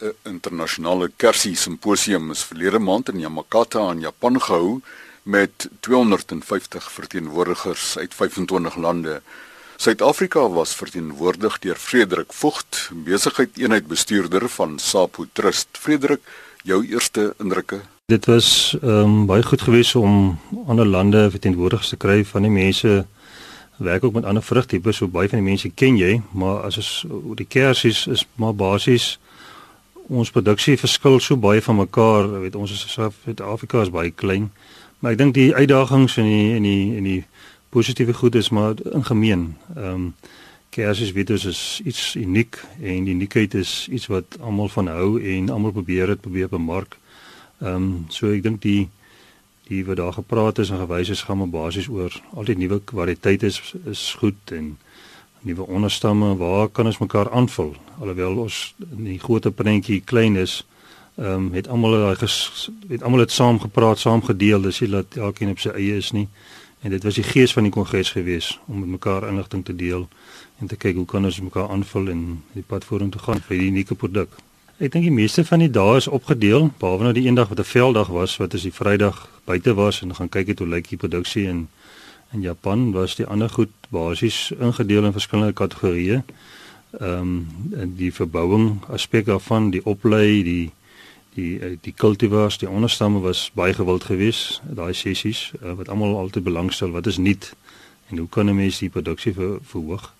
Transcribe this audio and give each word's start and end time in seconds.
'n 0.00 0.14
internasionale 0.22 1.10
kersie 1.16 1.56
simposium 1.56 2.30
is 2.30 2.44
verlede 2.44 2.78
maand 2.78 3.08
in 3.08 3.20
Yamakata 3.20 3.90
in 3.90 4.00
Japan 4.00 4.40
gehou 4.40 4.80
met 5.22 5.68
250 5.80 6.92
verteenwoordigers 6.92 7.98
uit 7.98 8.14
25 8.14 8.76
lande. 8.76 9.22
Suid-Afrika 9.76 10.48
was 10.48 10.74
verteenwoordig 10.74 11.58
deur 11.58 11.76
Frederik 11.76 12.32
Vogt, 12.32 12.90
besigheid 12.92 13.58
eenheid 13.58 13.86
bestuurder 13.86 14.48
van 14.48 14.78
Sapo 14.78 15.26
Trust. 15.32 15.68
Frederik, 15.72 16.20
jou 16.62 16.86
eerste 16.86 17.34
indrukke? 17.38 17.80
Dit 18.06 18.26
was 18.26 18.76
ehm 18.82 18.90
um, 18.90 19.26
baie 19.26 19.42
goed 19.42 19.62
geweest 19.62 19.94
om 19.94 20.38
ander 20.66 20.86
lande 20.86 21.30
verteenwoordigers 21.30 21.88
te 21.88 21.96
kry 21.96 22.24
van 22.24 22.42
die 22.42 22.50
mense 22.50 23.06
werk 23.76 24.04
ook 24.04 24.12
met 24.12 24.24
ander 24.24 24.42
vrugtipes, 24.42 24.96
so 24.96 25.08
baie 25.08 25.28
van 25.28 25.38
die 25.38 25.48
mense 25.48 25.70
ken 25.70 25.96
jy, 25.96 26.20
maar 26.32 26.62
as 26.66 26.76
ons 26.76 27.04
die 27.34 27.46
kersies 27.46 28.06
is 28.06 28.26
maar 28.34 28.54
basies 28.54 29.18
ons 30.08 30.30
produksie 30.30 30.78
verskil 30.80 31.20
so 31.20 31.36
baie 31.36 31.62
van 31.62 31.76
mekaar, 31.76 32.28
weet 32.40 32.56
ons 32.56 32.72
is 32.72 32.84
Suid-Afrika 32.92 33.82
is 33.84 33.92
baie 33.92 34.10
klein. 34.10 34.50
Maar 34.98 35.14
ek 35.14 35.18
dink 35.20 35.34
die 35.36 35.54
uitdagings 35.54 36.16
en 36.18 36.26
die 36.26 36.54
en 36.56 36.66
die 36.66 36.96
en 36.96 37.06
die 37.06 37.22
positiewe 37.70 38.14
goed 38.16 38.34
is 38.34 38.48
maar 38.48 38.74
in 38.92 39.04
gemeen. 39.04 39.48
Ehm 39.76 39.94
um, 39.94 40.12
kersies 40.68 41.14
weet 41.16 41.30
ons 41.30 41.44
is 41.48 41.60
iets 41.84 42.14
uniek 42.14 42.58
en 42.80 43.04
die 43.04 43.14
uniekheid 43.14 43.54
is 43.54 43.88
iets 43.90 44.06
wat 44.12 44.36
almal 44.40 44.68
van 44.68 44.86
hou 44.92 45.16
en 45.16 45.48
almal 45.50 45.72
probeer 45.72 46.06
dit 46.12 46.20
probeer 46.20 46.48
bemark. 46.48 46.98
Ehm 47.60 47.74
um, 47.74 48.06
so 48.08 48.32
ek 48.32 48.42
dink 48.42 48.62
die 48.62 48.88
die 49.68 49.84
wat 49.84 49.96
daar 49.96 50.12
gepraat 50.12 50.58
is 50.58 50.70
en 50.70 50.80
gewys 50.80 51.08
is 51.12 51.22
gaan 51.22 51.38
maar 51.38 51.52
basies 51.52 51.88
oor 51.88 52.12
al 52.32 52.44
die 52.48 52.56
nuwe 52.56 52.80
kwaliteit 52.84 53.42
is 53.42 53.60
is 53.84 54.14
goed 54.20 54.52
en 54.52 54.76
nuwe 55.42 55.66
onderstamme 55.66 56.36
waar 56.36 56.68
kan 56.68 56.86
ons 56.86 56.98
mekaar 56.98 57.30
aanvul. 57.30 57.74
Alhoewel 58.00 58.36
ons 58.36 58.74
in 58.90 59.04
die 59.04 59.18
groot 59.18 59.54
prentjie 59.54 60.00
klein 60.00 60.36
is 60.36 60.64
ehm 61.18 61.32
um, 61.34 61.52
het 61.52 61.68
almal 61.68 61.90
daai 61.90 62.16
het 62.88 63.02
almal 63.02 63.20
het 63.20 63.32
saam 63.34 63.60
gepraat 63.60 63.98
saam 63.98 64.22
gedeel. 64.22 64.62
Dis 64.62 64.80
nie 64.80 64.90
dat 64.90 65.16
elkeen 65.16 65.50
op 65.50 65.58
sy 65.58 65.68
eie 65.68 65.96
is 65.96 66.12
nie. 66.12 66.28
En 66.80 66.90
dit 66.90 67.02
was 67.02 67.14
die 67.14 67.26
gees 67.26 67.52
van 67.52 67.62
die 67.62 67.72
kongres 67.72 68.10
gewees 68.10 68.60
om 68.66 68.78
met 68.80 68.88
mekaar 68.88 69.28
inligting 69.28 69.64
te 69.64 69.74
deel 69.76 70.08
en 70.58 70.66
te 70.66 70.76
kyk 70.76 70.94
hoe 70.94 71.06
kan 71.06 71.24
ons 71.24 71.40
mekaar 71.40 71.70
aanvul 71.70 72.08
en 72.08 72.42
die 72.52 72.62
pad 72.62 72.84
vorentoe 72.84 73.20
gaan 73.20 73.42
vir 73.48 73.58
die 73.58 73.66
unieke 73.66 73.94
produk. 73.94 74.28
Ek 74.78 74.92
dink 74.94 75.08
die 75.08 75.14
meeste 75.14 75.42
van 75.44 75.58
die 75.58 75.70
dae 75.74 75.96
is 75.98 76.06
opgedeel, 76.06 76.68
behalwe 76.78 77.08
nou 77.08 77.12
die 77.16 77.26
een 77.26 77.34
dag 77.34 77.48
wat 77.50 77.58
'n 77.58 77.66
velddag 77.66 78.08
was, 78.14 78.36
wat 78.36 78.54
is 78.54 78.62
die 78.62 78.72
Vrydag 78.72 79.26
buite 79.44 79.74
was 79.74 80.02
en 80.02 80.14
gaan 80.14 80.28
kyk 80.28 80.46
het 80.46 80.58
hoe 80.58 80.68
lyk 80.68 80.88
die 80.88 80.98
produksie 80.98 81.48
in 81.48 81.68
in 82.32 82.42
Japan, 82.42 82.92
was 82.92 83.16
die 83.16 83.26
ander 83.26 83.48
goed 83.50 83.72
basies 83.88 84.50
ingedeel 84.58 85.04
in 85.04 85.12
verskillende 85.12 85.52
kategorieë. 85.52 86.22
Ehm 86.98 87.46
um, 87.72 87.94
die 87.96 88.12
verbouing 88.12 88.80
aspek 88.88 89.26
daarvan, 89.26 89.70
die 89.70 89.84
oplei, 89.84 90.42
die 90.42 90.72
die 91.34 91.58
eh, 91.60 91.76
die 91.80 91.92
kultivars, 91.92 92.58
die 92.58 92.68
onderstamme 92.68 93.20
was 93.20 93.50
baie 93.54 93.74
gewild 93.74 94.04
geweest, 94.04 94.60
daai 94.64 94.92
sessies 94.92 95.52
uh, 95.62 95.72
wat 95.72 95.88
almal 95.88 96.16
altyd 96.16 96.44
belangstel, 96.44 96.90
wat 96.90 97.06
is 97.06 97.18
nuut 97.18 97.52
en 98.08 98.18
hoe 98.18 98.28
kan 98.28 98.48
'n 98.48 98.56
mens 98.56 98.78
die 98.78 98.90
produksie 98.90 99.32
ver, 99.32 99.58
verhoog? 99.62 100.12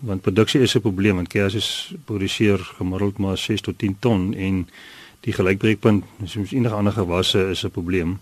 want 0.00 0.22
produksie 0.22 0.60
is 0.60 0.74
'n 0.74 0.80
probleem 0.80 1.14
want 1.14 1.28
kersies 1.28 1.94
produseer 2.04 2.58
gemiddeld 2.58 3.18
maar 3.18 3.38
6 3.38 3.60
tot 3.60 3.78
10 3.78 3.96
ton 3.98 4.34
en 4.34 4.68
die 5.20 5.32
gelykbreekpunt 5.32 6.04
soos 6.24 6.52
enige 6.52 6.74
ander 6.74 6.92
gewasse 6.92 7.48
is 7.50 7.64
'n 7.64 7.70
probleem. 7.70 8.18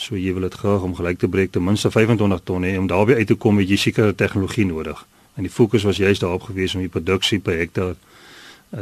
So 0.00 0.16
jy 0.16 0.32
wil 0.32 0.46
dit 0.48 0.54
graag 0.62 0.84
om 0.86 0.94
gelyk 0.96 1.18
te 1.20 1.28
breek 1.28 1.50
ten 1.52 1.64
minste 1.64 1.90
25 1.92 2.40
ton 2.48 2.64
hê 2.64 2.76
om 2.80 2.86
daarby 2.88 3.18
uit 3.18 3.28
te 3.28 3.36
kom 3.36 3.58
het 3.60 3.68
jy 3.68 3.76
sekere 3.76 4.14
tegnologie 4.16 4.64
nodig. 4.64 5.02
En 5.36 5.44
die 5.44 5.52
fokus 5.52 5.84
was 5.84 6.00
juist 6.00 6.24
daarop 6.24 6.46
gewees 6.48 6.74
om 6.74 6.80
die 6.80 6.92
produksie 6.92 7.38
per 7.38 7.58
hektaar 7.60 7.98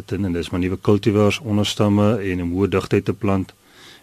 te 0.07 0.19
en 0.19 0.33
dis 0.33 0.51
maar 0.53 0.61
nuwe 0.63 0.79
kultivars 0.79 1.41
onderstamme 1.41 2.09
en 2.23 2.39
'n 2.45 2.53
hoë 2.53 2.69
digtheid 2.69 3.05
te 3.05 3.13
plant. 3.13 3.55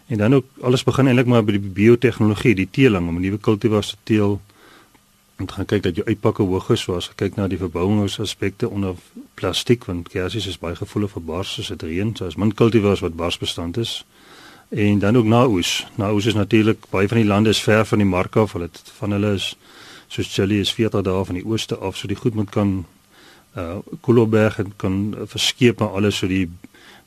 En 0.06 0.18
dan 0.18 0.34
ook 0.34 0.44
alles 0.60 0.84
begin 0.84 1.06
eintlik 1.06 1.26
maar 1.26 1.44
by 1.44 1.52
die 1.52 1.70
biotehnologie, 1.80 2.54
die 2.54 2.68
teeling 2.70 3.08
om 3.08 3.20
nuwe 3.20 3.38
kultivars 3.38 3.90
te 3.90 3.96
teel 4.02 4.40
en 5.36 5.50
gaan 5.50 5.64
kyk 5.64 5.82
dat 5.82 5.96
jou 5.96 6.06
uitpakke 6.06 6.42
hoog 6.42 6.70
is 6.70 6.80
soos 6.80 7.10
kyk 7.20 7.36
na 7.36 7.46
die 7.48 7.58
verbouingsaspekte 7.60 8.68
onder 8.68 8.94
plastiek 9.34 9.84
want 9.84 10.08
kersies 10.08 10.46
is 10.46 10.58
baie 10.58 10.76
gevoelig 10.78 11.12
vir 11.12 11.24
bars 11.30 11.58
as 11.60 11.68
dit 11.74 11.82
reën 11.82 12.14
so 12.16 12.26
as 12.26 12.38
min 12.40 12.54
kultivars 12.54 13.02
wat 13.04 13.18
barsbestand 13.20 13.76
is 13.76 14.04
en 14.68 14.98
dan 14.98 15.16
ook 15.16 15.24
naoes 15.24 15.86
naoes 15.94 16.26
is 16.26 16.34
natuurlik 16.34 16.86
baie 16.90 17.08
van 17.08 17.16
die 17.16 17.26
lande 17.26 17.48
is 17.50 17.62
ver 17.62 17.86
van 17.86 17.98
die 17.98 18.06
mark 18.06 18.36
af. 18.36 18.52
Hulle 18.52 18.70
van 18.98 19.10
hulle 19.10 19.32
is 19.34 19.56
soos 20.08 20.32
Chili 20.34 20.60
is 20.60 20.72
40 20.72 21.02
dae 21.02 21.24
van 21.24 21.34
die 21.34 21.46
ooste 21.46 21.76
af 21.76 21.96
so 21.96 22.08
die 22.08 22.16
goed 22.16 22.34
moet 22.34 22.50
kan 22.50 22.86
uh 23.56 23.78
Koloberg 24.00 24.60
kan 24.76 25.14
verskeep 25.26 25.78
maar 25.78 25.88
alles. 25.88 26.18
So 26.18 26.26
die 26.26 26.50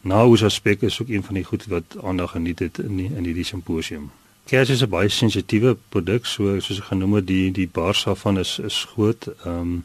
naoes 0.02 0.44
aspek 0.44 0.82
is 0.82 1.02
ook 1.02 1.10
een 1.10 1.24
van 1.24 1.36
die 1.36 1.44
goed 1.44 1.66
wat 1.66 1.98
aandag 2.04 2.32
geniet 2.32 2.60
het 2.60 2.78
in 2.78 2.96
die, 2.98 3.12
in 3.16 3.24
hierdie 3.24 3.46
simposium 3.46 4.12
Kers 4.50 4.70
is 4.70 4.82
'n 4.82 4.90
baie 4.90 5.10
sensitiewe 5.10 5.78
produk, 5.90 6.26
so 6.26 6.60
soos 6.60 6.80
ek 6.80 6.86
genoem 6.90 7.14
het, 7.14 7.28
die 7.28 7.52
die 7.52 7.68
bars 7.68 8.04
daarvan 8.04 8.40
is 8.40 8.60
is 8.60 8.88
groot. 8.94 9.28
Ehm 9.46 9.60
um, 9.60 9.84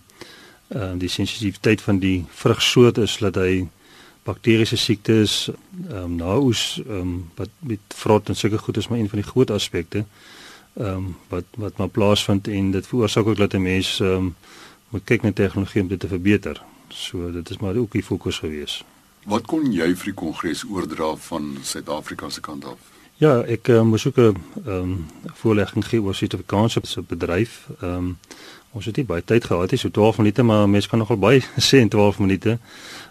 um, 0.69 0.99
die 0.99 1.09
sensitiwiteit 1.09 1.83
van 1.83 1.99
die 1.99 2.25
vrugsoort 2.31 2.99
is 2.99 3.17
dat 3.21 3.35
hy 3.35 3.69
bakteriese 4.25 4.77
siektes 4.77 5.49
ehm 5.49 5.97
um, 5.97 6.17
naoes 6.17 6.81
ehm 6.87 7.01
um, 7.01 7.31
wat 7.35 7.51
met 7.59 7.81
vrot 7.95 8.29
en 8.29 8.37
sulke 8.37 8.59
goed 8.59 8.77
is 8.77 8.89
maar 8.89 8.99
een 8.99 9.09
van 9.09 9.19
die 9.19 9.31
groot 9.31 9.51
aspekte. 9.51 10.05
Ehm 10.75 10.89
um, 10.89 11.17
wat 11.29 11.45
wat 11.57 11.77
maar 11.77 11.89
plaasvind 11.89 12.49
en 12.49 12.71
dit 12.71 12.87
veroorsaak 12.87 13.27
ook 13.27 13.37
dat 13.37 13.53
'n 13.53 13.63
mens 13.63 14.01
ehm 14.01 14.11
um, 14.11 14.35
moet 14.89 15.05
kyk 15.05 15.23
na 15.23 15.33
tegnologie 15.33 15.83
om 15.83 15.89
dit 15.89 16.01
te 16.01 16.09
verbeter. 16.09 16.63
So 16.89 17.33
dit 17.33 17.51
is 17.51 17.59
maar 17.59 17.77
ook 17.77 17.93
die 17.93 18.03
fokus 18.03 18.39
gewees. 18.39 18.85
Wat 19.25 19.47
kon 19.47 19.73
jy 19.73 19.95
vir 19.97 20.05
die 20.05 20.15
kongres 20.15 20.65
oordra 20.65 21.15
van 21.17 21.57
Suid-Afrika 21.63 22.29
se 22.31 22.41
kant 22.41 22.65
af? 22.65 22.94
Ja, 23.23 23.45
ek 23.47 23.69
uh, 23.71 23.83
moes 23.87 24.07
ook 24.07 24.17
'n 24.19 24.37
um, 24.67 25.07
voorlegging 25.25 25.87
gee 25.87 26.03
oor 26.03 26.15
Suid-Afrikaanse 26.15 26.81
se 26.83 27.03
bedryf. 27.03 27.69
Ehm 27.81 27.95
um, 27.95 28.19
ons 28.71 28.85
het 28.85 28.97
nie 28.97 29.05
baie 29.05 29.25
tyd 29.25 29.45
gehad 29.45 29.71
nie, 29.71 29.79
so 29.79 29.91
12 29.91 30.17
minute, 30.17 30.43
maar 30.43 30.69
mense 30.69 30.89
kan 30.89 30.99
nogal 30.99 31.19
baie 31.19 31.43
sê 31.69 31.79
in 31.79 31.89
12 31.89 32.19
minute. 32.19 32.59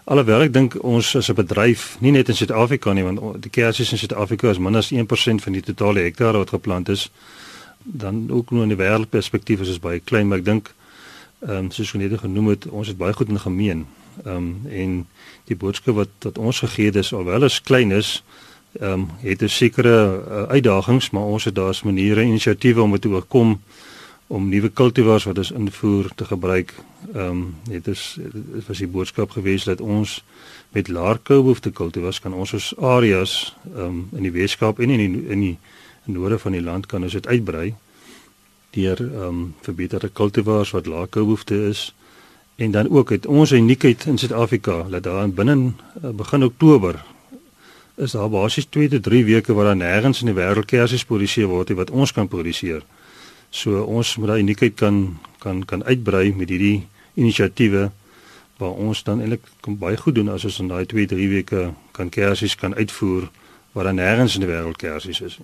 Alhoewel 0.04 0.40
ek 0.40 0.52
dink 0.52 0.76
ons 0.82 1.16
as 1.16 1.28
'n 1.28 1.34
bedryf, 1.34 1.96
nie 2.00 2.10
net 2.10 2.28
in 2.28 2.36
Suid-Afrika 2.36 2.92
nie, 2.92 3.02
want 3.04 3.42
die 3.42 3.50
kersies 3.50 3.92
in 3.92 3.98
Suid-Afrika 3.98 4.50
is 4.50 4.58
minder 4.58 4.78
as 4.78 4.92
1% 4.92 5.42
van 5.42 5.52
die 5.52 5.62
totale 5.62 6.00
hektare 6.00 6.38
wat 6.38 6.50
geplant 6.50 6.88
is. 6.88 7.10
Dan 7.82 8.30
ook 8.30 8.50
nou 8.50 8.62
in 8.62 8.68
die 8.68 8.84
wêreldperspektief 8.84 9.60
is 9.60 9.68
dit 9.68 9.80
baie 9.80 10.00
klein, 10.00 10.28
maar 10.28 10.38
ek 10.38 10.44
dink 10.44 10.74
ehm 11.40 11.56
um, 11.56 11.70
soos 11.70 11.90
genede 11.90 12.18
genoem 12.18 12.48
het, 12.48 12.66
ons 12.66 12.88
het 12.88 12.96
baie 12.96 13.12
goed 13.12 13.28
in 13.28 13.40
gemeen. 13.40 13.86
Ehm 14.24 14.36
um, 14.36 14.60
en 14.68 15.06
die 15.44 15.56
boodskap 15.56 15.94
wat 15.94 16.08
wat 16.20 16.38
ons 16.38 16.58
gegee 16.58 16.86
het 16.86 16.96
is 16.96 17.12
alhoewel 17.12 17.44
is 17.44 17.62
klein 17.62 17.90
is, 17.90 18.22
ehm 18.80 18.92
um, 18.92 19.08
het 19.20 19.42
'n 19.42 19.48
sekere 19.48 20.22
uh, 20.28 20.42
uitdagings, 20.42 21.10
maar 21.10 21.22
ons 21.22 21.44
het 21.44 21.54
daar's 21.54 21.82
maniere 21.82 22.20
en 22.20 22.26
inisiatiewe 22.26 22.82
om 22.82 22.90
dit 22.90 23.00
te 23.00 23.08
oorkom 23.08 23.60
om 24.26 24.48
nuwe 24.48 24.68
kultivars 24.68 25.24
wat 25.24 25.38
ons 25.38 25.50
invoer 25.50 26.10
te 26.14 26.24
gebruik. 26.24 26.74
Ehm 27.14 27.28
um, 27.28 27.54
dit 27.68 27.86
is 27.86 28.18
dit 28.32 28.66
was 28.66 28.78
die 28.78 28.88
boodskap 28.88 29.30
gewees 29.30 29.64
dat 29.64 29.80
ons 29.80 30.24
met 30.70 30.88
laer 30.88 31.18
koubehoefte 31.22 31.70
kultivars 31.70 32.20
kan 32.20 32.34
ons 32.34 32.52
ons 32.52 32.74
areas 32.78 33.56
ehm 33.74 33.84
um, 33.84 34.08
in 34.12 34.22
die 34.22 34.32
Weskaap 34.32 34.78
en 34.78 34.90
in 34.90 34.98
die 34.98 35.26
in 35.28 35.40
die 35.40 35.58
noorde 36.04 36.38
van 36.38 36.52
die 36.52 36.62
land 36.62 36.86
kan 36.86 37.02
ons 37.02 37.12
dit 37.12 37.26
uitbrei 37.26 37.74
deur 38.70 38.98
ehm 39.00 39.28
um, 39.28 39.54
verbeterde 39.60 40.08
kultivars 40.08 40.70
wat 40.70 40.86
laer 40.86 41.06
koubehoefte 41.06 41.68
is. 41.68 41.94
En 42.56 42.70
dan 42.70 42.90
ook 42.90 43.10
het 43.10 43.26
ons 43.26 43.52
uniekheid 43.52 44.04
in 44.06 44.18
Suid-Afrika 44.18 44.82
dat 44.90 45.02
daar 45.02 45.30
binne 45.30 45.56
uh, 45.56 46.10
begin 46.10 46.44
Oktober 46.44 47.04
is 47.96 48.12
daar 48.12 48.30
basies 48.30 48.66
2 48.70 48.88
tot 48.88 49.02
3 49.02 49.24
weke 49.24 49.54
waar 49.54 49.64
daar 49.72 49.78
nêrens 49.78 50.20
in 50.20 50.32
die 50.32 50.36
wêreld 50.36 50.66
kersies 50.66 51.04
produseer 51.04 51.46
word 51.46 51.70
wat 51.78 51.90
ons 51.90 52.12
kan 52.12 52.28
produseer. 52.28 52.82
So 53.50 53.84
ons 53.84 54.16
moet 54.16 54.34
daai 54.34 54.42
uniekheid 54.42 54.74
kan 54.74 55.18
kan 55.38 55.64
kan 55.64 55.84
uitbrei 55.84 56.32
met 56.34 56.48
hierdie 56.48 56.86
inisiatiewe 57.14 57.90
waar 58.58 58.70
ons 58.70 59.02
dan 59.02 59.20
eintlik 59.20 59.46
baie 59.66 59.96
goed 59.96 60.14
doen 60.14 60.28
as 60.28 60.44
ons 60.44 60.58
in 60.58 60.68
daai 60.68 60.86
2 60.86 61.06
3 61.06 61.28
weke 61.28 61.74
kan 61.92 62.10
kersies 62.10 62.54
kan 62.54 62.74
uitvoer 62.74 63.30
waar 63.72 63.84
daar 63.84 63.98
nêrens 63.98 64.34
in 64.34 64.46
die 64.46 64.50
wêreld 64.50 64.78
kersies 64.78 65.20
is. 65.20 65.38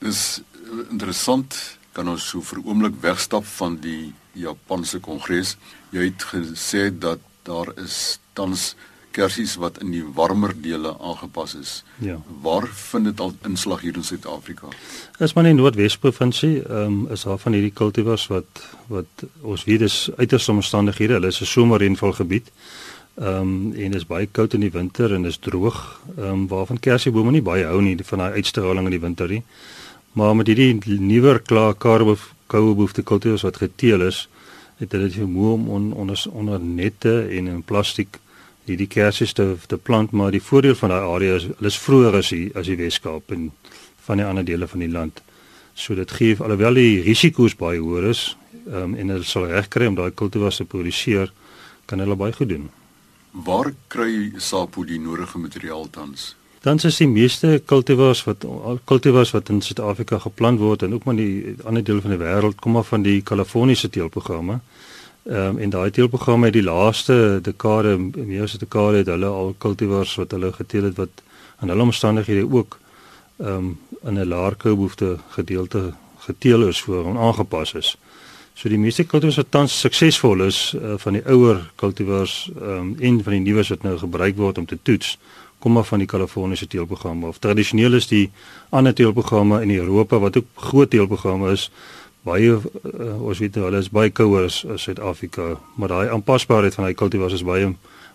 Dis 0.00 0.42
interessant 0.90 1.78
kan 1.92 2.08
ons 2.08 2.28
so 2.28 2.42
vir 2.42 2.60
oomblik 2.64 2.96
wegstap 3.00 3.46
van 3.56 3.76
die 3.80 4.12
Japanse 4.34 4.98
kongres. 4.98 5.56
Jy 5.94 6.10
het 6.10 6.24
gesê 6.32 6.88
dat 6.90 7.22
daar 7.46 7.70
is 7.78 8.18
tans 8.34 8.74
kersies 9.14 9.54
wat 9.62 9.78
in 9.82 9.92
die 9.94 10.02
warmer 10.16 10.54
dele 10.62 10.94
aangepas 10.98 11.54
is. 11.58 11.74
Ja. 12.02 12.16
Waar 12.42 12.66
vind 12.66 13.10
dit 13.10 13.20
al 13.20 13.34
inslag 13.46 13.84
hier 13.86 13.96
in 13.96 14.04
Suid-Afrika? 14.04 14.72
Is 15.18 15.34
maar 15.34 15.46
in 15.46 15.60
Noordwes 15.60 15.98
provinsie, 15.98 16.56
ehm 16.62 16.98
um, 17.04 17.12
is 17.14 17.22
daar 17.28 17.38
van 17.38 17.56
hierdie 17.56 17.72
kultivars 17.72 18.26
wat 18.32 18.64
wat 18.90 19.26
ons 19.42 19.64
weet 19.64 19.86
is 19.86 20.10
uiters 20.16 20.48
omstandighede. 20.48 21.18
Hulle 21.18 21.32
is 21.32 21.40
'n 21.40 21.52
somerreënvalgebied. 21.52 22.50
Ehm 23.14 23.40
um, 23.40 23.72
en 23.72 23.94
is 23.94 24.06
baie 24.06 24.26
koud 24.26 24.54
in 24.54 24.60
die 24.60 24.74
winter 24.74 25.14
en 25.14 25.24
is 25.24 25.38
droog. 25.38 26.00
Ehm 26.16 26.28
um, 26.28 26.46
waarvan 26.48 26.80
kersiebome 26.80 27.30
nie 27.30 27.42
baie 27.42 27.64
hou 27.64 27.80
nie 27.82 27.96
van 28.04 28.18
daai 28.18 28.32
uitstraling 28.32 28.84
in 28.84 28.96
die 28.98 29.06
winter 29.06 29.28
nie. 29.28 29.42
Maar 30.12 30.36
met 30.36 30.46
hierdie 30.46 30.98
nuwer 31.00 31.40
klaar 31.42 31.74
karbo 31.74 32.16
koue 32.46 32.74
behoefte 32.74 33.02
kultivars 33.02 33.42
wat 33.42 33.56
geteel 33.56 34.02
is, 34.06 34.28
het 34.78 34.92
hulle 34.92 35.08
dit 35.08 35.16
vermoë 35.18 35.52
om 35.52 35.68
on, 35.68 35.92
onder 35.92 36.24
onder 36.32 36.60
nette 36.60 37.14
en 37.30 37.46
in 37.46 37.62
plastiek 37.62 38.18
hierdie 38.66 38.88
kersies 38.90 39.32
te 39.32 39.56
te 39.66 39.76
plant, 39.76 40.12
maar 40.12 40.30
die 40.30 40.42
voordeel 40.42 40.74
van 40.74 40.92
daai 40.94 41.04
area 41.14 41.36
is 41.40 41.48
hulle 41.50 41.72
is 41.72 41.78
vroeër 41.78 42.18
as 42.20 42.30
die 42.34 42.50
as 42.54 42.70
die 42.70 42.78
Weskaap 42.80 43.32
en 43.36 43.50
van 44.06 44.20
die 44.20 44.26
ander 44.26 44.44
dele 44.44 44.68
van 44.68 44.84
die 44.84 44.90
land. 44.90 45.22
So 45.74 45.94
dit 45.94 46.10
gee 46.10 46.36
alhoewel 46.38 46.74
die 46.74 47.02
risiko's 47.02 47.56
baie 47.56 47.80
hoër 47.80 48.10
is, 48.10 48.36
ehm 48.66 48.82
um, 48.82 48.94
en 48.94 49.16
hulle 49.16 49.28
sal 49.28 49.48
regkry 49.50 49.90
om 49.90 49.98
daai 49.98 50.10
kultivars 50.10 50.60
te 50.60 50.64
produseer, 50.64 51.32
kan 51.86 51.98
hulle 51.98 52.16
baie 52.16 52.32
goed 52.32 52.48
doen. 52.48 52.70
Waar 53.34 53.72
kry 53.88 54.32
SAPO 54.38 54.84
die 54.86 55.00
nodige 55.00 55.38
materiaal 55.38 55.88
tans? 55.90 56.34
Dan 56.64 56.78
is 56.80 56.96
die 56.96 57.08
meeste 57.08 57.62
kultivars 57.66 58.22
wat 58.24 58.44
kultivars 58.88 59.34
wat 59.34 59.50
in 59.52 59.60
Suid-Afrika 59.60 60.18
geplant 60.22 60.62
word 60.62 60.82
en 60.82 60.94
ook 60.94 61.04
maar 61.04 61.18
die 61.18 61.56
ander 61.64 61.84
dele 61.84 62.00
van 62.00 62.14
die 62.14 62.20
wêreld 62.22 62.60
kom 62.62 62.72
maar 62.78 62.86
van 62.88 63.02
die 63.02 63.20
Kaliforniese 63.22 63.90
teelprogramme. 63.90 64.60
Ehm 65.24 65.56
um, 65.56 65.58
en 65.58 65.70
daai 65.70 65.90
teelprogramme 65.90 66.44
het 66.44 66.52
die 66.52 66.62
laaste 66.62 67.38
dekade, 67.42 67.96
meer 68.12 68.42
as 68.42 68.54
'n 68.54 68.58
dekade 68.58 68.96
het 68.96 69.06
hulle 69.06 69.26
al 69.26 69.54
kultivars 69.58 70.14
wat 70.14 70.30
hulle 70.30 70.52
geteel 70.52 70.82
het 70.82 70.96
wat 70.96 71.22
aan 71.56 71.68
hulle 71.68 71.82
omstandighede 71.82 72.50
ook 72.50 72.78
ehm 73.36 73.48
um, 73.48 73.78
in 74.02 74.18
'n 74.18 74.28
laer 74.28 74.54
koolbehoefte 74.54 75.18
gedeelte 75.28 75.92
geteel 76.18 76.68
is 76.68 76.80
voor 76.80 77.04
hom 77.04 77.18
aangepas 77.18 77.74
is. 77.74 77.96
So 78.54 78.68
die 78.68 78.78
meeste 78.78 79.04
kultivars 79.04 79.36
wat 79.36 79.50
tans 79.50 79.80
suksesvol 79.80 80.42
is 80.42 80.74
uh, 80.76 80.94
van 80.96 81.12
die 81.12 81.26
ouer 81.26 81.70
kultivars 81.74 82.50
ehm 82.60 82.70
um, 82.70 82.96
en 83.00 83.22
van 83.22 83.32
die 83.32 83.52
nuus 83.52 83.68
wat 83.68 83.82
nou 83.82 83.98
gebruik 83.98 84.36
word 84.36 84.58
om 84.58 84.66
te 84.66 84.78
toets 84.82 85.18
kom 85.58 85.72
maar 85.72 85.84
van 85.84 85.98
die 85.98 86.06
Kaliforniese 86.06 86.66
teelprogramme 86.66 87.26
of 87.26 87.38
tradisioneel 87.38 87.94
is 87.96 88.06
die 88.06 88.30
ander 88.68 88.94
teelprogramme 88.94 89.62
in 89.62 89.70
Europa 89.70 90.18
wat 90.18 90.36
ook 90.36 90.46
groot 90.54 90.90
teelprogramme 90.90 91.52
is 91.52 91.70
baie 92.24 92.50
uh, 92.56 93.22
ons 93.22 93.38
weet 93.38 93.54
nou 93.54 93.68
hulle 93.68 93.82
is 93.84 93.92
baie 93.92 94.10
kouer 94.10 94.48
as 94.48 94.64
Suid-Afrika 94.86 95.54
maar 95.76 95.92
daai 95.92 96.08
aanpasbaarheid 96.08 96.74
van 96.74 96.88
daai 96.88 96.98
kultivars 96.98 97.38
is 97.40 97.46
baie 97.46 97.74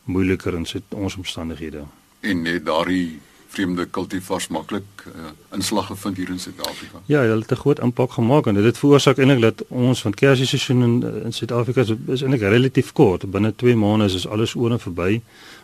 moeiliker 0.10 0.58
in 0.58 0.68
ons 0.90 1.18
omstandighede 1.18 1.86
en 2.22 2.42
net 2.42 2.66
daardie 2.66 3.20
vreemde 3.50 3.86
kultivars 3.86 4.48
maklik 4.54 5.06
uh, 5.08 5.32
inslag 5.56 5.88
gevind 5.90 6.18
hier 6.18 6.30
in 6.30 6.40
Suid-Afrika. 6.40 7.02
Ja, 7.06 7.22
hulle 7.26 7.42
het 7.42 7.52
'n 7.52 7.62
groot 7.64 7.80
impak 7.80 8.12
gemaak 8.12 8.48
en 8.48 8.54
dit 8.54 8.78
veroorsaak 8.78 9.18
eintlik 9.18 9.42
dat 9.42 9.64
ons 9.68 10.02
van 10.02 10.14
kerseisoen 10.14 10.82
in, 10.82 11.24
in 11.24 11.34
Suid-Afrika 11.34 11.82
is, 11.82 11.94
is 12.08 12.22
eintlik 12.22 12.42
relatief 12.42 12.92
kort. 12.92 13.32
Binne 13.32 13.56
2 13.56 13.76
maande 13.76 14.06
is 14.06 14.28
alles 14.28 14.56
oor 14.56 14.72
en 14.72 14.80
verby. 14.80 15.22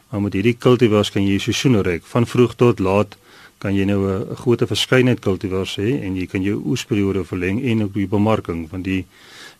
Maar 0.09 0.21
met 0.21 0.33
hierdie 0.33 0.57
kultivars 0.57 1.11
kan 1.11 1.25
jy 1.27 1.37
seisoene 1.37 1.81
rek 1.81 2.03
van 2.05 2.27
vroeg 2.27 2.55
tot 2.55 2.79
laat 2.79 3.17
kan 3.57 3.75
jy 3.75 3.85
nou 3.85 4.01
'n 4.07 4.35
groot 4.35 4.61
verskeidenheid 4.67 5.19
kultivars 5.19 5.77
hê 5.77 6.03
en 6.03 6.15
jy 6.15 6.25
kan 6.27 6.41
jou 6.41 6.61
oesperiode 6.65 7.23
verleng 7.23 7.63
en 7.63 7.83
ook 7.83 7.93
die 7.93 8.07
bemarking 8.07 8.69
van 8.69 8.81
die 8.81 9.05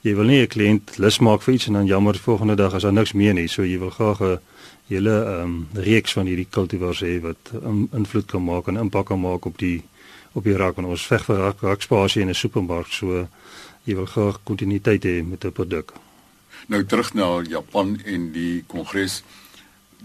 jy 0.01 0.15
wil 0.15 0.25
nie 0.25 0.42
'n 0.42 0.47
kliënt 0.47 0.97
lus 0.97 1.19
maak 1.19 1.42
vir 1.42 1.53
iets 1.53 1.68
en 1.68 1.74
dan 1.74 1.86
jammer 1.86 2.15
volgende 2.15 2.56
dag 2.56 2.74
as 2.74 2.83
daar 2.83 2.94
niks 2.94 3.13
meer 3.13 3.33
nie. 3.33 3.47
So 3.47 3.63
jy 3.63 3.80
wil 3.80 3.89
graag 3.89 4.21
'n 4.21 4.39
hele 4.88 5.42
um, 5.42 5.68
reeks 5.74 6.13
van 6.13 6.25
hierdie 6.25 6.47
kultivars 6.50 7.01
hê 7.01 7.21
wat 7.21 7.51
um, 7.63 7.89
invloed 7.94 8.25
kan 8.25 8.44
maak 8.44 8.68
en 8.68 8.77
impak 8.77 9.06
kan 9.06 9.19
maak 9.19 9.45
op 9.45 9.57
die 9.57 9.83
op 10.33 10.44
die 10.44 10.56
raak 10.56 10.75
van 10.75 10.86
ons 10.86 11.07
veg 11.07 11.25
vir 11.25 11.38
raak, 11.38 11.62
raakspasie 11.62 12.21
in 12.21 12.30
'n 12.30 12.33
supermark 12.33 12.88
so 12.88 13.27
jy 13.83 13.95
wil 13.95 14.06
graag 14.06 14.39
kontinuïteit 14.44 15.03
hê 15.03 15.24
met 15.24 15.45
'n 15.45 15.51
produk. 15.51 15.94
Nou 16.68 16.86
terug 16.86 17.13
na 17.13 17.42
Japan 17.42 18.00
en 18.06 18.31
die 18.31 18.63
kongres 18.68 19.24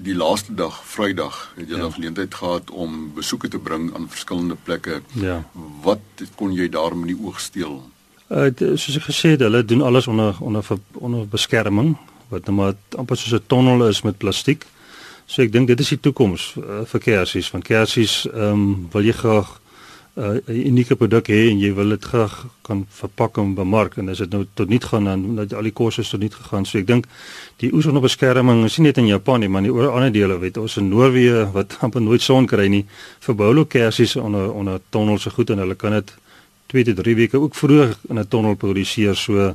die 0.02 0.14
laaste 0.16 0.54
dag, 0.54 0.80
Vrydag, 0.84 1.38
het 1.56 1.68
jy 1.68 1.78
ja. 1.78 1.90
geleentheid 1.90 2.34
gehad 2.34 2.70
om 2.70 3.12
besoeke 3.14 3.48
te 3.48 3.58
bring 3.58 3.90
aan 3.94 4.08
verskillende 4.08 4.56
plekke. 4.64 5.00
Ja. 5.20 5.42
Wat 5.84 6.24
kon 6.34 6.52
jy 6.56 6.68
daar 6.68 6.96
met 6.96 7.12
die 7.12 7.18
oog 7.20 7.40
steel? 7.40 7.80
Uh 8.30 8.48
soos 8.78 8.96
ek 8.96 9.08
gesê 9.10 9.34
het, 9.34 9.42
hulle 9.42 9.64
doen 9.64 9.82
alles 9.82 10.06
onder 10.06 10.36
onder 10.40 10.64
onder 10.94 11.26
beskerming 11.28 11.96
wat 12.30 12.46
nou 12.46 12.56
maar 12.56 12.74
amper 12.96 13.16
soos 13.16 13.32
'n 13.40 13.46
tonnel 13.46 13.88
is 13.88 14.02
met 14.02 14.18
plastiek. 14.18 14.66
So 15.26 15.42
ek 15.42 15.52
dink 15.52 15.66
dit 15.66 15.80
is 15.80 15.88
die 15.88 16.00
toekoms 16.00 16.54
uh, 16.58 16.84
vir 16.86 17.00
kersies, 17.00 17.50
want 17.50 17.64
kersies 17.64 18.26
ehm 18.26 18.52
um, 18.52 18.88
wil 18.92 19.02
jy 19.02 19.12
graag 19.12 19.59
'n 20.20 20.42
uh, 20.46 20.66
unieke 20.66 20.96
produk 20.96 21.28
hê 21.32 21.48
en 21.48 21.58
jy 21.58 21.70
wil 21.74 21.88
dit 21.94 22.04
graag 22.04 22.34
kan 22.66 22.82
verpak 22.92 23.38
en 23.40 23.54
bemark 23.54 23.96
en 23.96 24.08
as 24.12 24.18
dit 24.18 24.30
nou 24.30 24.44
tot 24.54 24.68
niet 24.68 24.84
gaan 24.84 25.04
dan 25.04 25.36
dat 25.36 25.54
al 25.54 25.62
die 25.62 25.72
kostes 25.72 26.10
tot 26.12 26.20
niet 26.20 26.34
gegaan. 26.34 26.66
So 26.66 26.78
ek 26.78 26.86
dink 26.86 27.06
die 27.62 27.72
oes 27.72 27.86
onder 27.86 28.02
beskerming 28.02 28.64
is 28.64 28.76
nie 28.78 28.86
net 28.86 28.98
in 28.98 29.06
Japan 29.06 29.40
nie, 29.40 29.48
maar 29.48 29.64
in 29.64 29.70
oor 29.70 29.88
ander 29.88 30.12
dele 30.12 30.38
weet 30.38 30.56
ons 30.56 30.76
in 30.76 30.88
Noorwe 30.88 31.46
wat 31.54 31.76
amper 31.84 32.02
nooit 32.02 32.22
son 32.22 32.46
kry 32.46 32.68
nie, 32.68 32.84
verbou 33.20 33.48
hulle 33.48 33.64
kersies 33.66 34.16
onder 34.16 34.52
onder 34.52 34.80
tonnels 34.90 35.22
se 35.22 35.30
goed 35.30 35.50
en 35.50 35.64
hulle 35.64 35.74
kan 35.74 35.96
dit 35.96 36.12
2 36.74 36.84
tot 36.84 37.00
3 37.00 37.16
weke 37.16 37.40
ook 37.40 37.54
vroeg 37.54 37.96
in 38.08 38.18
'n 38.18 38.28
tonnel 38.28 38.54
produseer. 38.54 39.16
So 39.16 39.54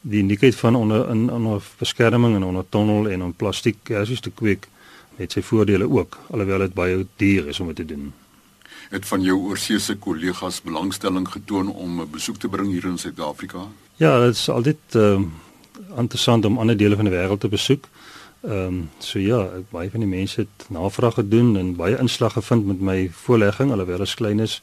die 0.00 0.22
uniekheid 0.22 0.54
van 0.54 0.74
onder 0.74 1.10
in 1.10 1.30
onder 1.30 1.60
beskerming 1.78 2.36
en 2.36 2.44
onder 2.44 2.64
tonnel 2.68 3.10
en 3.10 3.22
om 3.22 3.34
plastiek 3.34 3.76
kersies 3.82 4.20
te 4.20 4.30
kweek 4.30 4.68
het 5.16 5.32
sy 5.32 5.42
voordele 5.42 5.90
ook 5.90 6.18
alhoewel 6.30 6.58
dit 6.58 6.74
baie 6.74 7.06
duur 7.16 7.48
is 7.48 7.60
om 7.60 7.66
dit 7.66 7.76
te 7.76 7.84
doen 7.84 8.12
het 8.90 9.06
van 9.06 9.22
jou 9.22 9.38
oorseese 9.38 9.96
kollegas 9.96 10.60
belangstelling 10.62 11.28
getoon 11.28 11.70
om 11.72 12.00
'n 12.00 12.10
besoek 12.10 12.36
te 12.36 12.48
bring 12.48 12.70
hier 12.72 12.84
in 12.84 12.98
Suid-Afrika? 12.98 13.66
Ja, 13.96 14.20
dit 14.24 14.34
is 14.34 14.48
altyd 14.48 14.76
ehm 14.90 15.22
uh, 15.22 15.98
interessant 15.98 16.44
om 16.44 16.58
ander 16.58 16.76
dele 16.76 16.96
van 16.96 17.04
die 17.04 17.14
wêreld 17.14 17.40
te 17.40 17.48
besoek. 17.48 17.84
Ehm 18.40 18.66
um, 18.66 18.90
so 18.98 19.18
ja, 19.18 19.48
baie 19.70 19.90
van 19.90 20.00
die 20.00 20.08
mense 20.08 20.40
het 20.40 20.68
navraag 20.68 21.14
gedoen 21.14 21.56
en 21.56 21.76
baie 21.76 21.98
inslag 21.98 22.32
gevind 22.32 22.66
met 22.66 22.80
my 22.80 23.10
voorlegging 23.12 23.72
alhoewel 23.72 24.00
is 24.00 24.14
klein 24.14 24.40
is 24.40 24.62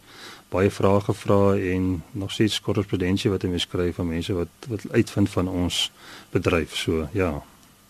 baie 0.50 0.72
vrae 0.72 1.02
gevra 1.02 1.56
en 1.56 2.04
nog 2.12 2.32
steeds 2.32 2.62
korrespondensie 2.64 3.32
wat 3.32 3.44
mense 3.44 3.68
skryf 3.68 3.96
van 3.96 4.08
mense 4.08 4.34
wat 4.34 4.68
wat 4.68 4.86
uitvind 4.92 5.30
van 5.30 5.48
ons 5.48 5.92
bedryf 6.32 6.76
so 6.76 7.08
ja. 7.12 7.44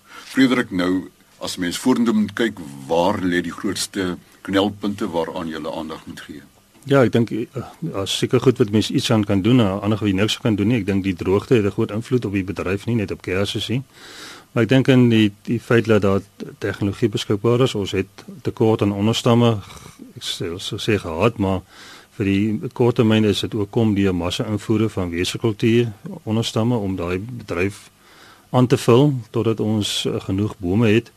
Frederik 0.07 0.71
nou 0.71 1.09
as 1.39 1.57
mens 1.57 1.77
vorentoe 1.77 2.13
moet 2.13 2.33
kyk 2.33 2.59
waar 2.87 3.19
lê 3.21 3.41
die 3.41 3.53
grootste 3.53 4.17
knelpunte 4.41 5.09
waaraan 5.09 5.49
jy 5.51 5.61
aandag 5.61 6.05
moet 6.05 6.21
gee. 6.21 6.41
Ja, 6.87 7.01
ek 7.03 7.11
dink 7.11 7.31
eh, 7.35 7.65
as 7.99 8.13
seker 8.15 8.39
goed 8.39 8.61
wat 8.61 8.71
mense 8.71 8.93
iets 8.95 9.11
aan 9.11 9.25
kan 9.27 9.41
doen, 9.43 9.59
ander 9.59 9.99
wie 9.99 10.15
niks 10.15 10.37
kan 10.39 10.55
doen 10.55 10.71
nie. 10.71 10.79
Ek 10.79 10.87
dink 10.87 11.03
die 11.03 11.15
droogte 11.15 11.55
het 11.55 11.65
'n 11.65 11.75
groot 11.75 11.91
invloed 11.91 12.25
op 12.25 12.33
die 12.33 12.47
bedryf 12.47 12.85
nie 12.85 12.95
net 12.95 13.11
op 13.11 13.21
kersies 13.21 13.67
nie. 13.67 13.83
Maar 14.51 14.63
ek 14.63 14.69
dink 14.69 14.87
in 14.87 15.09
die 15.09 15.31
die 15.43 15.59
feit 15.59 15.85
dat 15.85 16.01
daar 16.01 16.21
tegnologie 16.59 17.09
beskikbaar 17.09 17.61
is, 17.61 17.75
ons 17.75 17.91
het 17.91 18.07
tekort 18.41 18.81
aan 18.81 18.91
onderstamme, 18.91 19.59
ek 20.15 20.23
sê 20.23 20.57
so 20.59 20.77
sê 20.77 20.97
gehad, 20.97 21.37
maar 21.37 21.61
vir 22.17 22.25
die 22.25 22.69
kort 22.73 22.95
termyn 22.95 23.25
is 23.25 23.43
dit 23.45 23.53
ook 23.53 23.71
kom 23.71 23.93
die 23.95 24.11
massa 24.11 24.45
invoere 24.45 24.89
van 24.89 25.09
weselkultuur 25.09 25.91
onderstamme 26.23 26.75
om 26.75 26.95
daai 26.95 27.19
bedryf 27.19 27.89
aan 28.49 28.67
te 28.67 28.77
vul 28.77 29.13
totdat 29.29 29.59
ons 29.59 30.05
uh, 30.05 30.19
genoeg 30.21 30.55
bome 30.57 30.87
het. 30.87 31.11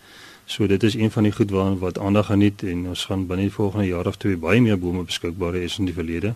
So 0.51 0.67
dit 0.67 0.83
is 0.83 0.95
een 0.95 1.11
van 1.11 1.23
die 1.23 1.33
goed 1.33 1.51
waar 1.51 1.79
wat 1.79 1.99
aandag 1.99 2.27
geniet 2.27 2.63
en 2.63 2.89
ons 2.89 3.05
gaan 3.05 3.27
binne 3.27 3.47
die 3.47 3.55
volgende 3.55 3.87
jaar 3.87 4.07
of 4.07 4.17
twee 4.17 4.37
baie 4.37 4.61
meer 4.61 4.79
bome 4.79 5.05
beskikbaar 5.07 5.55
hê 5.55 5.65
as 5.65 5.79
in 5.79 5.87
die 5.87 5.95
verlede. 5.95 6.35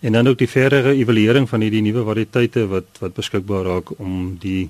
En 0.00 0.12
dan 0.12 0.26
ook 0.26 0.38
die 0.38 0.48
verdere 0.48 0.92
evaluering 0.92 1.48
van 1.48 1.60
hierdie 1.60 1.82
nuwe 1.82 2.04
variëteite 2.04 2.66
wat 2.66 2.98
wat 3.00 3.14
beskikbaar 3.14 3.64
raak 3.64 3.94
om 3.98 4.36
die 4.42 4.68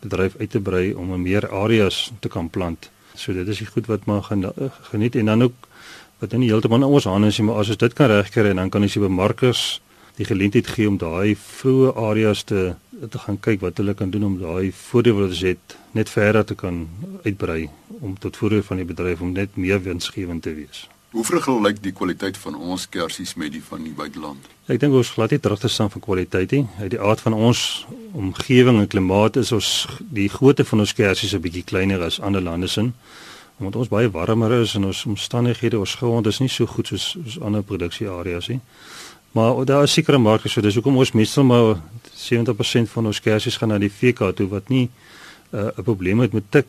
bedryf 0.00 0.36
uit 0.40 0.50
te 0.50 0.60
brei 0.60 0.92
om 0.94 1.14
meer 1.22 1.48
areas 1.50 2.10
te 2.20 2.28
kan 2.28 2.50
plant. 2.50 2.90
So 3.14 3.32
dit 3.32 3.48
is 3.48 3.62
die 3.62 3.70
goed 3.70 3.86
wat 3.86 4.04
maar 4.04 4.26
geniet 4.90 5.16
en 5.16 5.32
dan 5.32 5.42
ook 5.42 5.68
wat 6.18 6.32
in 6.32 6.42
heeltemal 6.42 6.82
in 6.82 6.84
ons 6.98 7.04
hande 7.04 7.28
is, 7.28 7.40
maar 7.40 7.60
as 7.60 7.68
ons 7.68 7.80
dit 7.80 7.92
kan 7.92 8.10
regkry 8.10 8.50
en 8.50 8.56
dan 8.56 8.70
kan 8.70 8.82
ons 8.82 8.92
die 8.92 9.02
bemarkers 9.02 9.80
die 10.16 10.24
geleentheid 10.24 10.68
gee 10.72 10.88
om 10.88 10.96
daai 11.00 11.36
vroeë 11.36 11.92
areas 12.00 12.42
te 12.48 12.74
te 13.10 13.18
gaan 13.18 13.38
kyk 13.40 13.60
wat 13.60 13.76
hulle 13.76 13.94
kan 13.94 14.10
doen 14.10 14.24
om 14.24 14.36
daai 14.40 14.72
voordeel 14.72 15.14
wat 15.18 15.28
ons 15.28 15.40
het 15.44 15.76
net 15.92 16.10
verder 16.10 16.44
te 16.44 16.54
kan 16.54 16.86
uitbrei 17.24 17.68
om 18.00 18.18
tot 18.18 18.36
voordeel 18.36 18.62
van 18.62 18.80
die 18.82 18.88
bedryf 18.88 19.20
om 19.20 19.32
net 19.32 19.56
meer 19.56 19.82
winsgewend 19.82 20.42
te 20.42 20.54
wees. 20.54 20.86
Hoe 21.16 21.24
vergelyk 21.24 21.78
die 21.82 21.92
kwaliteit 21.96 22.36
van 22.36 22.54
ons 22.54 22.88
kersies 22.88 23.34
met 23.34 23.52
die 23.52 23.62
van 23.64 23.84
die 23.86 23.94
buiteland? 23.96 24.48
Ek 24.68 24.80
dink 24.82 24.94
ons 24.94 25.14
glad 25.14 25.32
nie 25.32 25.40
terug 25.40 25.60
te 25.62 25.70
staan 25.72 25.90
van 25.90 26.02
kwaliteit 26.04 26.52
nie. 26.52 26.66
Uit 26.80 26.90
die 26.92 27.00
aard 27.00 27.22
van 27.24 27.32
ons 27.32 27.86
omgewing 28.12 28.80
en 28.82 28.90
klimaat 28.90 29.38
is 29.40 29.52
ons 29.52 29.70
die 30.00 30.28
grootte 30.28 30.64
van 30.64 30.84
ons 30.84 30.92
kersies 30.92 31.32
'n 31.34 31.40
bietjie 31.40 31.64
kleiner 31.64 32.02
as 32.02 32.20
ander 32.20 32.42
lande 32.42 32.68
se 32.68 32.90
omdat 33.58 33.76
ons 33.76 33.88
baie 33.88 34.10
warmer 34.12 34.52
is 34.60 34.74
en 34.76 34.84
ons 34.84 35.04
omstandighede 35.08 35.78
ons 35.78 35.94
grond 35.94 36.26
is 36.26 36.40
nie 36.42 36.48
so 36.52 36.66
goed 36.66 36.86
soos, 36.86 37.16
soos 37.24 37.38
ander 37.40 37.62
produksieareas 37.62 38.50
nie. 38.52 38.60
Maar 39.32 39.64
daar 39.64 39.82
is 39.82 39.92
sekere 39.92 40.18
markte 40.18 40.48
so 40.48 40.60
dis 40.60 40.74
hoekom 40.74 40.96
ons 40.96 41.12
meestal 41.12 41.44
maar 41.44 41.76
70% 42.16 42.88
van 42.88 43.06
ons 43.06 43.20
kersies 43.20 43.56
gaan 43.56 43.68
na 43.68 43.78
die 43.78 43.92
VK 43.92 44.32
toe 44.36 44.48
wat 44.48 44.68
nie 44.68 44.90
'n 45.52 45.56
uh, 45.56 45.82
probleem 45.84 46.20
het 46.20 46.32
met 46.32 46.50
te 46.50 46.64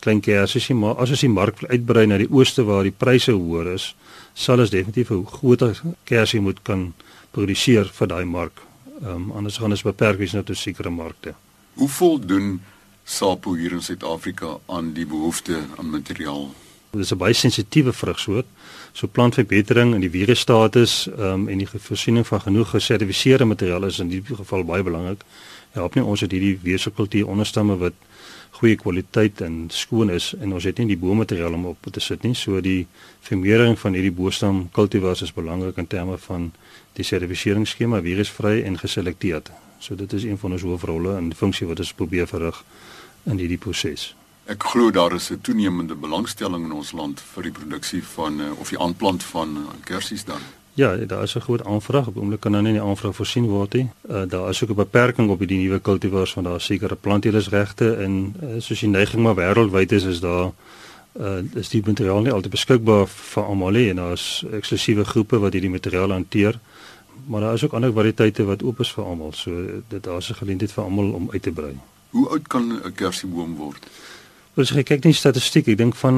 klein 0.00 0.20
kersies 0.20 0.68
nie, 0.68 0.78
maar 0.78 0.96
as 1.02 1.10
ons 1.10 1.24
die 1.24 1.32
mark 1.32 1.62
uitbrei 1.68 2.06
na 2.06 2.18
die 2.18 2.30
ooste 2.30 2.64
waar 2.64 2.86
die 2.86 2.94
pryse 2.94 3.32
hoër 3.34 3.72
is, 3.74 3.94
sal 4.34 4.60
ons 4.62 4.70
definitief 4.70 5.10
'n 5.10 5.26
groter 5.26 5.80
kersie 6.04 6.40
moet 6.40 6.62
kan 6.62 6.92
produseer 7.30 7.90
vir 7.98 8.08
daai 8.08 8.24
mark. 8.24 8.62
Ehm 9.02 9.14
um, 9.14 9.32
anders 9.32 9.58
gaan 9.58 9.70
ons 9.70 9.82
beperk 9.82 10.18
wees 10.18 10.32
na 10.32 10.42
tot 10.42 10.56
sekere 10.56 10.90
markte. 10.90 11.34
Hoe 11.74 11.88
voldoen 11.88 12.60
Sapo 13.04 13.54
hier 13.54 13.72
in 13.72 13.82
Suid-Afrika 13.82 14.58
aan 14.66 14.92
die 14.92 15.06
behoefte 15.06 15.64
aan 15.76 15.90
materiaal? 15.90 16.50
Dit 16.90 17.00
is 17.00 17.12
'n 17.12 17.16
baie 17.16 17.32
sensitiewe 17.32 17.92
vrugsoort. 17.92 18.46
So 18.92 19.06
plantverbetering 19.06 19.94
en 19.94 20.00
die 20.00 20.10
virusstatus 20.10 21.08
ehm 21.08 21.20
um, 21.20 21.48
en 21.48 21.58
die 21.58 21.68
voorsiening 21.68 22.26
van 22.26 22.40
genoeg 22.40 22.70
gesertifiseerde 22.70 23.44
materiaal 23.44 23.84
is 23.84 23.98
in 23.98 24.08
die 24.08 24.22
geval 24.24 24.64
baie 24.64 24.82
belangrik. 24.82 25.20
Help 25.70 25.94
nie 25.94 26.04
ons 26.04 26.20
het 26.20 26.30
hierdie 26.30 26.58
weselkultuur 26.62 27.26
onderstamme 27.26 27.76
wat 27.76 27.92
goeie 28.50 28.76
kwaliteit 28.76 29.40
en 29.40 29.68
skoon 29.70 30.10
is 30.10 30.34
en 30.40 30.52
ons 30.52 30.64
het 30.64 30.78
nie 30.78 30.86
die 30.86 30.98
boommateriaal 30.98 31.52
om 31.52 31.66
op 31.66 31.86
te 31.90 32.00
sit 32.00 32.22
nie. 32.22 32.34
So 32.34 32.60
die 32.60 32.86
vermeerdering 33.20 33.78
van 33.78 33.92
hierdie 33.92 34.12
boomstam 34.12 34.68
kultivars 34.72 35.22
is 35.22 35.32
belangrik 35.32 35.76
in 35.76 35.86
terme 35.86 36.18
van 36.18 36.52
die 36.92 37.04
sertifiseringsskema 37.04 38.00
virusvry 38.02 38.62
en 38.62 38.78
geselekteerd. 38.78 39.50
So 39.78 39.94
dit 39.94 40.12
is 40.12 40.24
een 40.24 40.38
van 40.38 40.52
ons 40.52 40.62
hoofrolle 40.62 41.16
en 41.16 41.34
funksie 41.34 41.66
wat 41.66 41.78
ons 41.78 41.92
probeer 41.92 42.26
verrig 42.26 42.64
in 43.24 43.38
hierdie 43.38 43.58
proses. 43.58 44.14
Ek 44.48 44.62
glo 44.64 44.90
daar 44.90 45.12
is 45.12 45.30
'n 45.30 45.40
toenemende 45.40 45.94
belangstelling 45.94 46.64
in 46.64 46.72
ons 46.72 46.92
land 46.92 47.20
vir 47.20 47.42
die 47.42 47.52
produksie 47.52 48.04
van 48.04 48.40
uh, 48.40 48.46
of 48.58 48.68
die 48.68 48.78
aanplant 48.78 49.22
van 49.22 49.56
uh, 49.56 49.62
kersies 49.84 50.24
dan. 50.24 50.40
Ja, 50.74 50.96
daar 50.96 51.22
is 51.22 51.34
'n 51.34 51.40
groot 51.40 51.64
aanvraag. 51.64 52.06
Op 52.06 52.16
oomblik 52.16 52.40
kan 52.40 52.50
nou 52.50 52.62
nie 52.62 52.72
die 52.72 52.82
aanvraag 52.82 53.14
voorsien 53.14 53.44
word 53.46 53.72
nie. 53.72 53.88
Uh, 54.10 54.22
daar 54.28 54.48
is 54.48 54.62
ook 54.62 54.70
'n 54.70 54.74
beperking 54.74 55.30
op 55.30 55.38
die 55.38 55.58
nuwe 55.58 55.78
kultivars 55.78 56.32
van 56.32 56.44
daar 56.44 56.60
sekere 56.60 56.94
plantteelersregte 56.94 57.94
en 57.94 58.34
uh, 58.42 58.48
soos 58.58 58.80
die 58.80 58.88
neiging 58.88 59.22
maar 59.22 59.34
wêreldwyd 59.34 59.92
is 59.92 60.04
is 60.04 60.20
daar 60.20 60.50
uh, 61.20 61.38
is 61.54 61.68
die 61.68 61.82
materiaal 61.84 62.20
nie 62.20 62.32
altyd 62.32 62.50
beskikbaar 62.50 63.06
vir 63.06 63.44
almal 63.44 63.70
nie 63.70 63.90
en 63.90 63.96
daar 63.96 64.12
is 64.12 64.44
eksklusiewe 64.52 65.04
groepe 65.04 65.38
wat 65.38 65.52
hierdie 65.52 65.70
materiaal 65.70 66.10
hanteer. 66.10 66.58
Maar 67.26 67.40
daar 67.40 67.54
is 67.54 67.64
ook 67.64 67.72
ander 67.72 67.92
variëteite 67.92 68.44
wat 68.44 68.62
oop 68.62 68.80
is 68.80 68.92
vir 68.92 69.04
almal. 69.04 69.32
So 69.32 69.50
dit 69.88 70.02
daar 70.04 70.18
is 70.18 70.30
'n 70.30 70.34
geleentheid 70.34 70.72
vir 70.72 70.84
almal 70.84 71.10
om 71.10 71.28
uit 71.30 71.42
te 71.42 71.50
brei. 71.50 71.76
Hoe 72.10 72.28
oud 72.28 72.46
kan 72.46 72.80
'n 72.84 72.92
kersieboom 72.94 73.56
word? 73.56 73.86
As 74.58 74.72
jy 74.74 74.82
kyk 74.82 75.04
net 75.06 75.14
statistiek, 75.14 75.68
ek 75.70 75.76
dink 75.78 75.94
van 76.00 76.16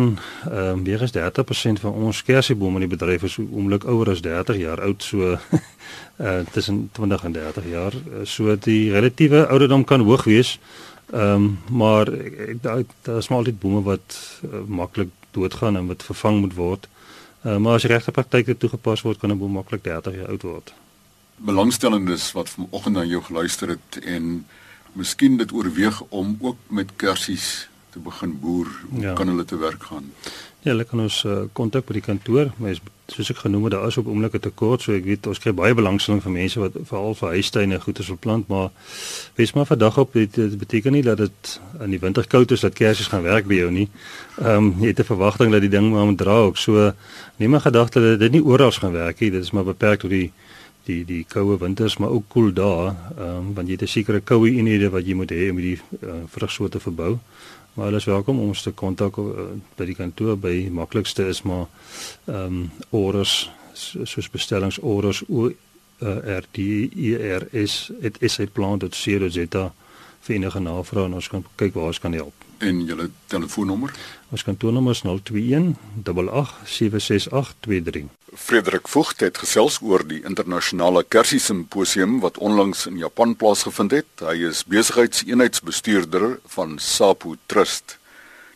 ehm 0.48 0.78
um, 0.78 0.84
weer 0.86 1.02
is 1.04 1.12
30% 1.12 1.82
van 1.82 1.96
ons 2.06 2.22
kersiebome 2.24 2.80
in 2.80 2.86
die 2.86 2.94
bedryf 2.94 3.26
is 3.28 3.34
oomblik 3.36 3.84
ouer 3.84 4.08
as 4.14 4.22
30 4.24 4.56
jaar 4.62 4.80
oud, 4.80 5.02
so 5.04 5.34
uh 5.36 6.38
tussen 6.54 6.86
20 6.96 7.24
en 7.28 7.34
30 7.36 7.66
jaar. 7.68 7.96
So 8.24 8.54
die 8.56 8.92
relatiewe 8.94 9.42
ouderdom 9.44 9.84
kan 9.84 10.06
hoog 10.08 10.24
wees. 10.24 10.54
Ehm 11.12 11.20
um, 11.20 11.58
maar 11.68 12.08
daar 12.64 12.80
is 13.18 13.28
maar 13.28 13.38
altyd 13.38 13.60
bome 13.60 13.82
wat 13.84 14.16
uh, 14.44 14.64
maklik 14.66 15.12
doodgaan 15.36 15.76
en 15.76 15.86
wat 15.86 16.02
vervang 16.02 16.40
moet 16.40 16.54
word. 16.54 16.88
Uh, 17.44 17.56
maar 17.56 17.76
as 17.76 17.84
regte 17.84 18.10
praktyke 18.10 18.56
toegepas 18.56 19.02
word, 19.02 19.18
kan 19.18 19.30
'n 19.30 19.38
boom 19.38 19.52
maklik 19.52 19.84
30 19.84 20.14
jaar 20.14 20.28
oud 20.28 20.42
word. 20.42 20.72
Belangstellendes 21.36 22.32
wat 22.32 22.48
vanoggend 22.48 22.96
aan 22.96 23.08
jou 23.08 23.22
geluister 23.22 23.68
het 23.68 24.00
en 24.04 24.46
miskien 24.92 25.36
dit 25.36 25.52
oorweeg 25.52 26.00
om 26.08 26.38
ook 26.40 26.56
met 26.68 26.96
kersies 26.96 27.68
te 27.90 27.98
begin 27.98 28.38
boer, 28.40 28.68
ja. 28.98 29.12
kan 29.12 29.28
hulle 29.28 29.44
te 29.44 29.58
werk 29.58 29.82
gaan. 29.82 30.12
Ja, 30.60 30.70
hulle 30.70 30.84
kan 30.84 31.00
ons 31.00 31.26
kontak 31.52 31.82
uh, 31.82 31.88
by 31.88 31.92
die 31.92 32.04
kantoor, 32.04 32.50
maar 32.56 32.76
soos 33.14 33.30
ek 33.32 33.42
genoem 33.42 33.66
het, 33.66 33.74
daar 33.74 33.86
is 33.88 33.96
op 33.96 34.06
oomblik 34.06 34.34
'n 34.34 34.40
tekort, 34.40 34.82
so 34.82 34.92
ek 34.92 35.04
weet 35.04 35.26
ons 35.26 35.38
kry 35.38 35.52
baie 35.52 35.74
belangstelling 35.74 36.22
van 36.22 36.32
mense 36.32 36.60
wat 36.60 36.72
veral 36.84 37.14
vir 37.14 37.28
huistuine 37.28 37.80
goeie 37.80 38.06
wil 38.06 38.16
plant, 38.16 38.48
maar 38.48 38.70
wees 39.34 39.52
maar 39.52 39.66
vandag 39.66 39.98
op, 39.98 40.12
dit, 40.12 40.34
dit 40.34 40.58
beteken 40.58 40.92
nie 40.92 41.02
dat 41.02 41.16
dit 41.16 41.60
in 41.80 41.90
die 41.90 41.98
winter 41.98 42.26
koud 42.26 42.50
is 42.50 42.60
dat 42.60 42.74
kersies 42.74 43.08
gaan 43.08 43.22
werk 43.22 43.46
by 43.46 43.54
jou 43.54 43.70
nie. 43.70 43.88
Ehm 44.38 44.56
um, 44.56 44.74
jy 44.80 44.86
het 44.86 45.00
'n 45.00 45.12
verwagting 45.12 45.52
dat 45.52 45.60
die 45.60 45.70
ding 45.70 45.92
maar 45.92 46.06
moet 46.06 46.18
dra 46.18 46.36
ook. 46.46 46.56
So 46.56 46.92
neem 47.36 47.50
maar 47.50 47.60
gedagte 47.60 48.00
dat 48.00 48.18
dit 48.18 48.32
nie 48.32 48.44
oral 48.44 48.70
gaan 48.70 48.92
werk 48.92 49.20
nie. 49.20 49.30
Dit 49.30 49.42
is 49.42 49.50
maar 49.50 49.64
beperk 49.64 50.00
tot 50.00 50.10
die 50.10 50.32
die 50.84 51.04
die 51.04 51.24
koue 51.28 51.58
winters 51.58 51.96
maar 51.96 52.10
ook 52.10 52.28
koel 52.28 52.52
dae, 52.52 52.94
ehm 53.18 53.36
um, 53.36 53.54
want 53.54 53.68
jy 53.68 53.72
het 53.72 53.82
'n 53.82 53.86
sekere 53.86 54.20
koue 54.20 54.50
eenhede 54.50 54.90
wat 54.90 55.06
jy 55.06 55.14
moet 55.14 55.30
hê 55.30 55.50
om 55.50 55.56
die 55.56 55.78
uh, 56.02 56.10
vrugsoorte 56.28 56.78
te 56.78 56.84
verbou. 56.84 57.18
Maar 57.74 57.84
hulle 57.84 57.96
is 57.96 58.04
welkom 58.04 58.38
om 58.38 58.48
ons 58.48 58.62
te 58.62 58.70
kontak 58.70 59.16
uh, 59.16 59.46
by 59.78 59.86
die 59.88 59.94
kantoor 59.94 60.36
by 60.38 60.68
maklikste 60.74 61.28
is 61.30 61.42
maar 61.42 61.66
ehm 62.26 62.44
um, 62.44 62.70
orders 62.90 63.50
soos 63.72 64.28
bestellingsorders 64.30 65.22
o 65.28 65.46
uh, 65.48 66.38
r 66.38 66.44
d 66.50 66.58
e 66.96 67.14
r 67.38 67.46
s 67.52 67.92
et 68.00 68.18
s 68.20 68.40
plan 68.52 68.78
dat 68.78 68.94
sê 68.94 69.18
dat 69.18 69.32
dit 69.32 69.56
vir 70.20 70.36
enige 70.36 70.60
navrae 70.60 71.04
en 71.04 71.14
ons 71.14 71.28
kan 71.28 71.44
kyk 71.56 71.74
waar 71.74 71.92
ons 71.92 72.00
kan 72.00 72.12
help. 72.12 72.39
En 72.60 72.82
julle 72.84 73.06
telefoonnommer? 73.32 73.88
Ons 74.28 74.42
kantoornommer 74.44 74.92
is 74.92 75.00
021 75.02 75.76
8876823. 76.04 78.04
Frederik 78.36 78.88
Vogt 78.88 79.20
het 79.24 79.38
gesels 79.40 79.80
oor 79.80 80.04
die 80.04 80.20
internasionale 80.28 81.00
Kersie 81.08 81.40
Simposium 81.40 82.20
wat 82.20 82.38
onlangs 82.38 82.86
in 82.86 82.98
Japan 83.00 83.36
plaasgevind 83.36 83.90
het. 83.96 84.06
Hy 84.20 84.44
is 84.50 84.64
besigheidseenheidsbestuurder 84.68 86.40
van 86.52 86.76
SAPO 86.76 87.36
Trust. 87.48 87.96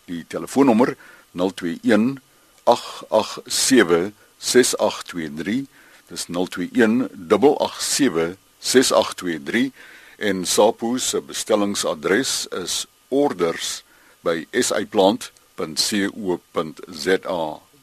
Die 0.05 0.25
telefoonnommer 0.29 0.97
021 1.33 2.21
887 2.69 4.13
6823. 4.37 5.65
Dis 6.13 6.29
021 6.29 7.09
887 7.33 8.37
6823 8.61 9.73
en 10.29 10.45
SAPO 10.45 11.01
se 11.01 11.25
bestellingsadres 11.25 12.45
is 12.53 12.85
orders 13.09 13.84
by 14.25 14.47
saplant.co.za. 14.63 15.31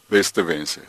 Beste 0.09 0.43
wense. 0.43 0.81